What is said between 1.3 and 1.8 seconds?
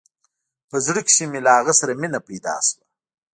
مې له هغه